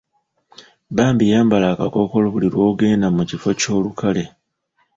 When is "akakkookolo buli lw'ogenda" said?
1.73-3.07